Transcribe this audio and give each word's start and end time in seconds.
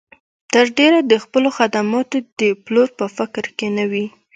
تر 0.53 0.65
ډېره 0.77 0.99
د 1.11 1.13
خپلو 1.23 1.49
خدماتو 1.57 2.17
د 2.39 2.41
پلور 2.63 2.89
په 2.99 3.05
فکر 3.17 3.45
کې 3.57 3.67
نه 3.77 3.85
وي. 3.91 4.05